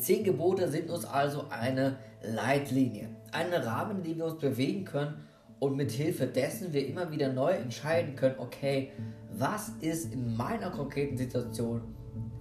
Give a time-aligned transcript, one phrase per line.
[0.00, 5.26] zehn Gebote sind uns also eine Leitlinie, einen Rahmen, in dem wir uns bewegen können
[5.58, 8.92] und mit Hilfe dessen wir immer wieder neu entscheiden können, okay,
[9.32, 11.82] was ist in meiner konkreten Situation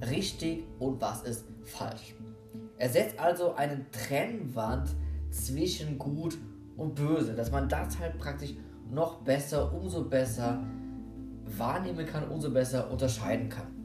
[0.10, 2.16] richtig und was ist falsch.
[2.78, 4.90] Er setzt also eine Trennwand
[5.30, 6.38] zwischen gut
[6.78, 8.54] und böse, dass man das halt praktisch
[8.90, 10.64] noch besser, umso besser
[11.58, 13.79] wahrnehmen kann, umso besser unterscheiden kann.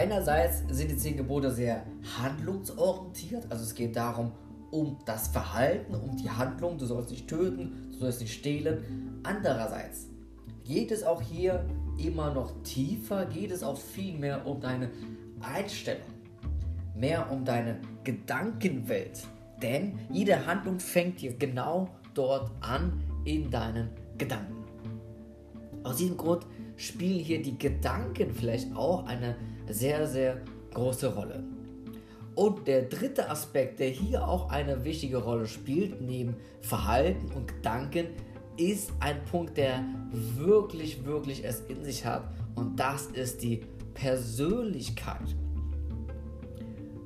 [0.00, 1.84] Einerseits sind die zehn Gebote sehr
[2.18, 4.32] handlungsorientiert, also es geht darum,
[4.70, 9.20] um das Verhalten, um die Handlung, du sollst nicht töten, du sollst nicht stehlen.
[9.24, 10.06] Andererseits
[10.64, 11.66] geht es auch hier
[12.02, 14.90] immer noch tiefer, geht es auch viel mehr um deine
[15.42, 16.08] Einstellung,
[16.94, 19.26] mehr um deine Gedankenwelt.
[19.60, 24.64] Denn jede Handlung fängt hier genau dort an in deinen Gedanken.
[25.82, 29.36] Aus diesem Grund spielen hier die Gedanken vielleicht auch eine
[29.72, 30.40] sehr, sehr
[30.74, 31.42] große Rolle.
[32.34, 38.06] Und der dritte Aspekt, der hier auch eine wichtige Rolle spielt, neben Verhalten und Gedanken,
[38.56, 42.24] ist ein Punkt, der wirklich, wirklich es in sich hat.
[42.54, 43.62] Und das ist die
[43.94, 45.34] Persönlichkeit.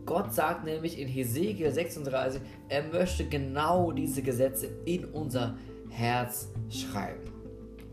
[0.04, 5.56] Gott sagt nämlich in Hesekiel 36, er möchte genau diese Gesetze in unser
[5.88, 7.33] Herz schreiben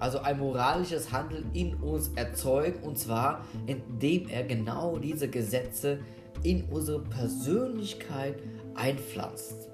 [0.01, 5.99] also ein moralisches Handeln in uns erzeugt und zwar indem er genau diese Gesetze
[6.43, 8.41] in unsere Persönlichkeit
[8.73, 9.69] einpflanzt.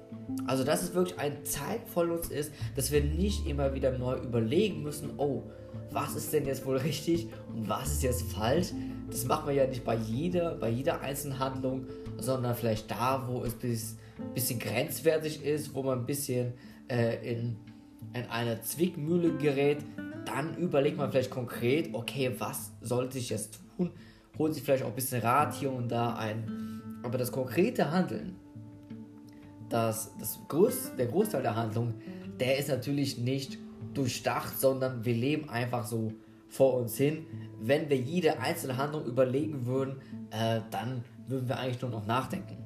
[0.46, 4.16] Also dass es wirklich ein Zeit von uns ist, dass wir nicht immer wieder neu
[4.16, 5.44] überlegen müssen, oh,
[5.90, 8.68] was ist denn jetzt wohl richtig und was ist jetzt falsch.
[9.10, 11.86] Das macht man ja nicht bei jeder, bei jeder einzelnen Handlung,
[12.18, 16.52] sondern vielleicht da, wo es ein bisschen grenzwertig ist, wo man ein bisschen
[16.88, 17.56] äh, in,
[18.12, 19.78] in eine Zwickmühle gerät,
[20.28, 23.90] dann überlegt man vielleicht konkret, okay, was sollte ich jetzt tun?
[24.38, 27.00] Holt sich vielleicht auch ein bisschen Rat hier und da ein.
[27.02, 28.36] Aber das konkrete Handeln,
[29.68, 31.94] das, das Groß, der Großteil der Handlung,
[32.38, 33.58] der ist natürlich nicht
[33.94, 36.12] durchdacht, sondern wir leben einfach so
[36.48, 37.26] vor uns hin.
[37.60, 42.56] Wenn wir jede einzelne Handlung überlegen würden, äh, dann würden wir eigentlich nur noch nachdenken.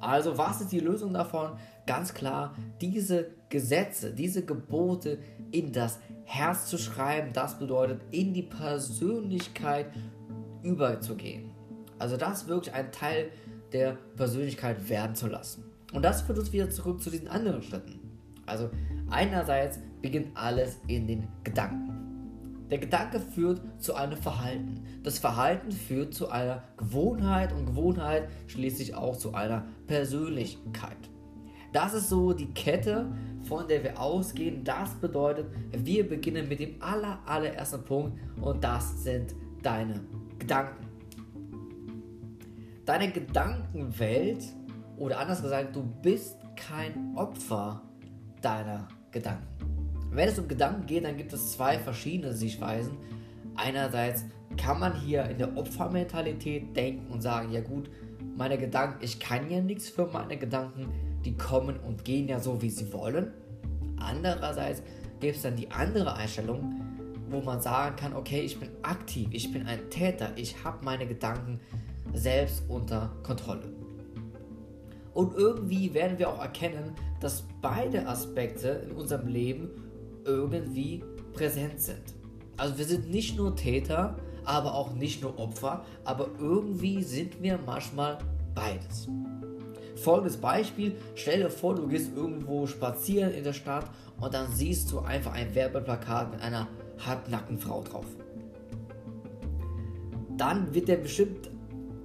[0.00, 1.52] Also was ist die Lösung davon?
[1.86, 5.18] Ganz klar, diese Gesetze, diese Gebote
[5.52, 6.00] in das
[6.34, 9.92] Herz zu schreiben, das bedeutet in die Persönlichkeit
[10.62, 11.50] überzugehen.
[11.98, 13.28] Also das wirklich ein Teil
[13.74, 15.62] der Persönlichkeit werden zu lassen.
[15.92, 18.00] Und das führt uns wieder zurück zu diesen anderen Schritten.
[18.46, 18.70] Also
[19.10, 22.66] einerseits beginnt alles in den Gedanken.
[22.70, 24.86] Der Gedanke führt zu einem Verhalten.
[25.02, 30.96] Das Verhalten führt zu einer Gewohnheit und Gewohnheit schließlich auch zu einer Persönlichkeit.
[31.74, 33.12] Das ist so die Kette,
[33.44, 34.64] von der wir ausgehen.
[34.64, 40.00] Das bedeutet, wir beginnen mit dem aller, allerersten Punkt und das sind deine
[40.38, 40.86] Gedanken.
[42.84, 44.44] Deine Gedankenwelt
[44.96, 47.82] oder anders gesagt, du bist kein Opfer
[48.40, 49.46] deiner Gedanken.
[50.10, 52.96] Wenn es um Gedanken geht, dann gibt es zwei verschiedene Sichtweisen.
[53.54, 54.24] Einerseits
[54.56, 57.90] kann man hier in der Opfermentalität denken und sagen, ja gut,
[58.36, 60.88] meine Gedanken, ich kann ja nichts für meine Gedanken,
[61.24, 63.32] die kommen und gehen ja so, wie sie wollen.
[63.96, 64.82] Andererseits
[65.20, 66.80] gibt es dann die andere Einstellung,
[67.30, 71.06] wo man sagen kann, okay, ich bin aktiv, ich bin ein Täter, ich habe meine
[71.06, 71.60] Gedanken
[72.12, 73.72] selbst unter Kontrolle.
[75.14, 79.70] Und irgendwie werden wir auch erkennen, dass beide Aspekte in unserem Leben
[80.24, 82.02] irgendwie präsent sind.
[82.56, 87.58] Also wir sind nicht nur Täter, aber auch nicht nur Opfer, aber irgendwie sind wir
[87.64, 88.18] manchmal
[88.54, 89.08] beides.
[89.96, 93.86] Folgendes Beispiel: Stell dir vor, du gehst irgendwo spazieren in der Stadt
[94.20, 96.68] und dann siehst du einfach ein Werbeplakat mit einer
[97.04, 98.06] halbnackten Frau drauf.
[100.36, 101.50] Dann wird dir bestimmt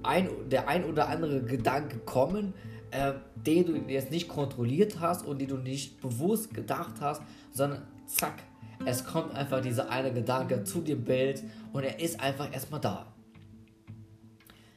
[0.02, 2.54] ein, der ein oder andere Gedanke kommen,
[2.90, 7.22] äh, den du jetzt nicht kontrolliert hast und den du nicht bewusst gedacht hast,
[7.52, 8.42] sondern zack,
[8.86, 11.42] es kommt einfach dieser eine Gedanke zu dem Bild
[11.72, 13.12] und er ist einfach erstmal da.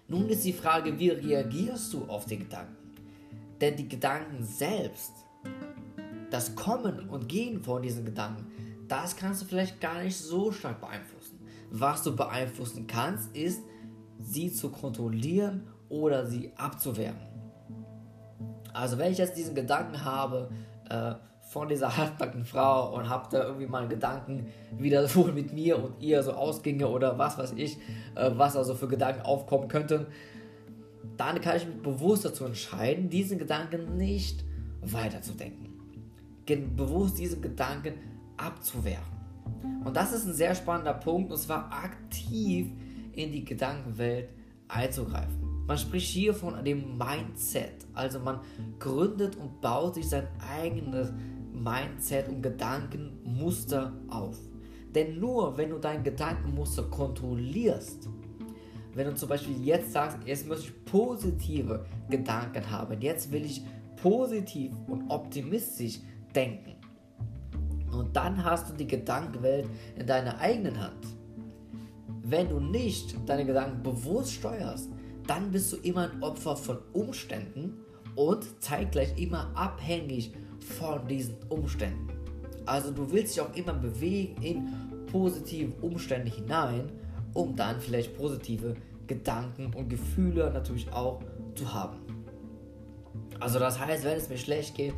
[0.08, 2.81] Nun ist die Frage, wie reagierst du auf den Gedanken?
[3.62, 5.14] Denn die Gedanken selbst,
[6.32, 8.52] das Kommen und Gehen von diesen Gedanken,
[8.88, 11.40] das kannst du vielleicht gar nicht so stark beeinflussen.
[11.70, 13.62] Was du beeinflussen kannst, ist,
[14.20, 17.20] sie zu kontrollieren oder sie abzuwehren.
[18.74, 20.50] Also wenn ich jetzt diesen Gedanken habe,
[20.90, 21.14] äh,
[21.52, 24.48] von dieser halbnackten Frau und habe da irgendwie mal Gedanken,
[24.78, 27.78] wie das wohl mit mir und ihr so ausginge oder was weiß ich,
[28.16, 30.08] äh, was also für Gedanken aufkommen könnten,
[31.22, 34.44] dann kann ich mich bewusst dazu entscheiden, diesen Gedanken nicht
[34.82, 35.70] weiterzudenken.
[36.76, 37.94] Bewusst diesen Gedanken
[38.36, 39.06] abzuwehren.
[39.86, 42.68] Und das ist ein sehr spannender Punkt, und zwar aktiv
[43.14, 44.30] in die Gedankenwelt
[44.68, 45.66] einzugreifen.
[45.68, 47.86] Man spricht hier von dem Mindset.
[47.94, 48.40] Also man
[48.80, 51.14] gründet und baut sich sein eigenes
[51.54, 54.38] Mindset und Gedankenmuster auf.
[54.94, 58.10] Denn nur wenn du dein Gedankenmuster kontrollierst,
[58.94, 63.62] wenn du zum Beispiel jetzt sagst, jetzt möchte ich positive Gedanken haben, jetzt will ich
[64.02, 66.00] positiv und optimistisch
[66.36, 66.76] denken.
[67.92, 71.06] Und dann hast du die Gedankenwelt in deiner eigenen Hand.
[72.24, 74.90] Wenn du nicht deine Gedanken bewusst steuerst,
[75.28, 77.74] dann bist du immer ein Opfer von Umständen
[78.16, 82.10] und zeitgleich immer abhängig von diesen Umständen.
[82.66, 84.70] Also du willst dich auch immer bewegen in
[85.12, 86.92] positive Umstände hinein,
[87.34, 88.76] um dann vielleicht positive
[89.08, 91.22] Gedanken und Gefühle natürlich auch
[91.56, 91.98] zu haben.
[93.40, 94.94] Also das heißt, wenn es mir schlecht geht,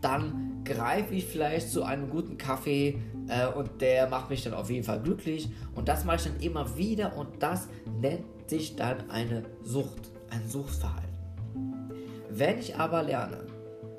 [0.00, 2.98] dann greife ich vielleicht zu einem guten Kaffee
[3.28, 5.48] äh, und der macht mich dann auf jeden Fall glücklich.
[5.74, 7.68] Und das mache ich dann immer wieder und das
[8.00, 11.06] nennt sich dann eine Sucht, ein Suchtverhalten.
[12.30, 13.46] Wenn ich aber lerne,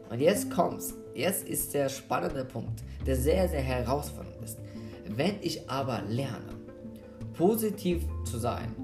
[0.10, 4.60] und jetzt kommt's, jetzt ist der spannende Punkt, der sehr, sehr herausfordernd ist.
[5.08, 6.57] Wenn ich aber lerne,
[7.38, 8.76] positiv zu sein,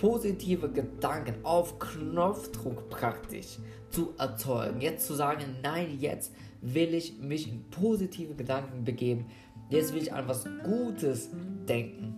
[0.00, 3.58] positive Gedanken auf Knopfdruck praktisch
[3.90, 4.80] zu erzeugen.
[4.80, 9.26] Jetzt zu sagen, nein, jetzt will ich mich in positive Gedanken begeben.
[9.70, 11.30] Jetzt will ich an was Gutes
[11.68, 12.14] denken.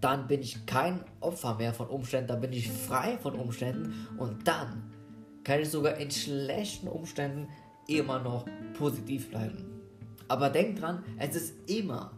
[0.00, 4.46] Dann bin ich kein Opfer mehr von Umständen, dann bin ich frei von Umständen und
[4.46, 4.90] dann
[5.42, 7.48] kann ich sogar in schlechten Umständen
[7.88, 8.46] immer noch
[8.78, 9.64] positiv bleiben.
[10.28, 12.12] Aber denk dran, es ist immer,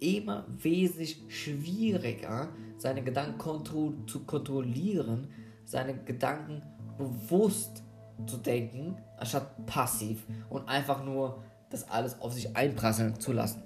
[0.00, 2.48] immer wesentlich schwieriger,
[2.78, 5.28] seine Gedanken kontro zu kontrollieren,
[5.64, 6.62] seine Gedanken
[6.98, 7.82] bewusst
[8.26, 13.62] zu denken, anstatt passiv und einfach nur das alles auf sich einprasseln zu lassen.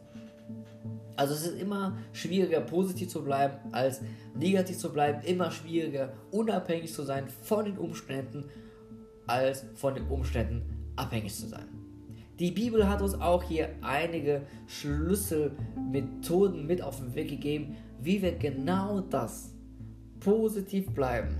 [1.16, 4.00] Also es ist immer schwieriger, positiv zu bleiben, als
[4.34, 8.44] negativ zu bleiben, immer schwieriger, unabhängig zu sein von den Umständen,
[9.26, 11.79] als von den Umständen abhängig zu sein.
[12.40, 18.32] Die Bibel hat uns auch hier einige Schlüsselmethoden mit auf den Weg gegeben, wie wir
[18.32, 19.52] genau das
[20.20, 21.37] positiv bleiben.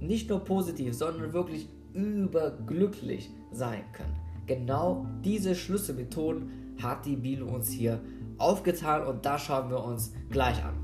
[0.00, 4.14] Nicht nur positiv, sondern wirklich überglücklich sein können.
[4.46, 7.98] Genau diese Schlüsselmethoden hat die Bibel uns hier
[8.36, 10.74] aufgetan und da schauen wir uns gleich an.